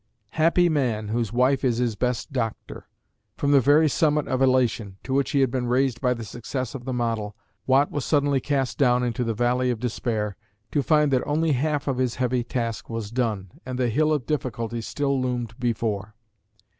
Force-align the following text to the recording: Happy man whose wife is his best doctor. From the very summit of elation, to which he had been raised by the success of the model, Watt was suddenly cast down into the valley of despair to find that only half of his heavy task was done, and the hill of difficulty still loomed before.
Happy 0.31 0.67
man 0.67 1.09
whose 1.09 1.31
wife 1.31 1.63
is 1.63 1.77
his 1.77 1.95
best 1.95 2.33
doctor. 2.33 2.87
From 3.37 3.51
the 3.51 3.61
very 3.61 3.87
summit 3.87 4.27
of 4.27 4.41
elation, 4.41 4.97
to 5.03 5.13
which 5.13 5.29
he 5.29 5.41
had 5.41 5.51
been 5.51 5.67
raised 5.67 6.01
by 6.01 6.15
the 6.15 6.23
success 6.25 6.73
of 6.73 6.85
the 6.85 6.91
model, 6.91 7.35
Watt 7.67 7.91
was 7.91 8.03
suddenly 8.03 8.39
cast 8.39 8.79
down 8.79 9.03
into 9.03 9.23
the 9.23 9.35
valley 9.35 9.69
of 9.69 9.79
despair 9.79 10.35
to 10.71 10.81
find 10.81 11.13
that 11.13 11.21
only 11.27 11.51
half 11.51 11.87
of 11.87 11.99
his 11.99 12.15
heavy 12.15 12.43
task 12.43 12.89
was 12.89 13.11
done, 13.11 13.51
and 13.63 13.77
the 13.77 13.89
hill 13.89 14.11
of 14.11 14.25
difficulty 14.25 14.81
still 14.81 15.21
loomed 15.21 15.53
before. 15.59 16.15